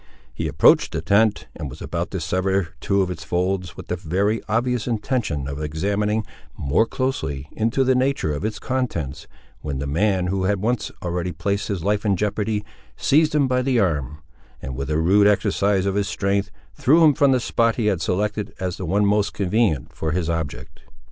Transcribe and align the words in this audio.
He 0.33 0.47
approached 0.47 0.93
the 0.93 1.01
tent, 1.03 1.45
and 1.55 1.69
was 1.69 1.79
about 1.79 2.09
to 2.09 2.19
sever 2.19 2.69
two 2.79 3.03
of 3.03 3.11
its 3.11 3.23
folds, 3.23 3.77
with 3.77 3.85
the 3.85 3.95
very 3.95 4.41
obvious 4.49 4.87
intention 4.87 5.47
of 5.47 5.61
examining, 5.61 6.25
more 6.57 6.87
closely, 6.87 7.47
into 7.51 7.83
the 7.83 7.93
nature 7.93 8.33
of 8.33 8.43
its 8.43 8.57
contents, 8.57 9.27
when 9.59 9.77
the 9.77 9.85
man 9.85 10.25
who 10.25 10.45
had 10.45 10.59
once 10.59 10.89
already 11.03 11.31
placed 11.31 11.67
his 11.67 11.83
life 11.83 12.03
in 12.03 12.17
jeopardy, 12.17 12.65
seized 12.97 13.35
him 13.35 13.47
by 13.47 13.61
the 13.61 13.79
arm, 13.79 14.23
and 14.59 14.75
with 14.75 14.89
a 14.89 14.97
rude 14.97 15.27
exercise 15.27 15.85
of 15.85 15.93
his 15.93 16.07
strength 16.07 16.49
threw 16.73 17.03
him 17.05 17.13
from 17.13 17.31
the 17.31 17.39
spot 17.39 17.75
he 17.75 17.85
had 17.85 18.01
selected 18.01 18.55
as 18.59 18.77
the 18.77 18.85
one 18.87 19.05
most 19.05 19.33
convenient 19.35 19.93
for 19.93 20.13
his 20.13 20.31
object. 20.31 20.81